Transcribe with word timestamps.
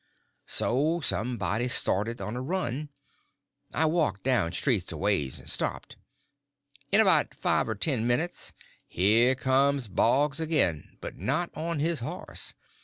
So 0.47 0.99
somebody 1.01 1.67
started 1.67 2.21
on 2.21 2.35
a 2.35 2.41
run. 2.41 2.89
I 3.71 3.85
walked 3.85 4.23
down 4.23 4.51
street 4.51 4.91
a 4.91 4.97
ways 4.97 5.37
and 5.37 5.47
stopped. 5.47 5.95
In 6.91 6.99
about 6.99 7.35
five 7.35 7.69
or 7.69 7.75
ten 7.75 8.07
minutes 8.07 8.51
here 8.87 9.35
comes 9.35 9.87
Boggs 9.87 10.39
again, 10.39 10.97
but 11.01 11.19
not 11.19 11.51
on 11.55 11.77
his 11.79 11.99
horse. 11.99 12.55